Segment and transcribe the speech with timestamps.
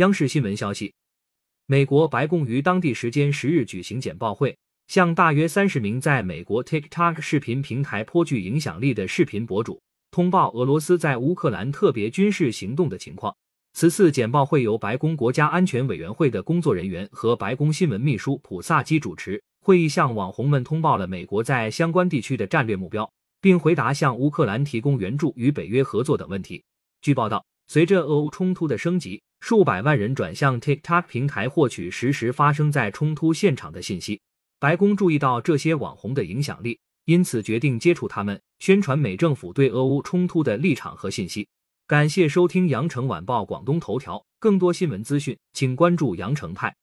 [0.00, 0.94] 央视新闻消息，
[1.66, 9.78] 美国白宫于当地时间十日举行简报会，向大约三十名在美国 TikTok 视频平台颇具影响力的视频博主
[10.10, 13.36] 通报俄罗斯在乌克兰特别军事行动的情况。
[13.74, 19.42] 此次简报会由白宫国家安全委员会的工作人员和白宫新闻秘书普萨基主持。
[19.60, 23.12] 会议向网红们通报了美国在相关地区的战略目标，
[23.42, 26.64] 并回答向乌克兰提供援助与北约合作等问题。
[27.02, 29.20] 据报道，随着俄乌冲突的升级。
[29.40, 34.20] 数百万人转向 TikTok 平台获取实时发生在冲突现场的信息。
[34.58, 41.48] 白宫注意到这些网红的影响力，因此决定接触他们，宣传美政府对俄乌冲突的立场和信息。
[41.86, 46.76] 感谢收听羊城晚报广东头条，更多新闻资讯，请关注羊城派。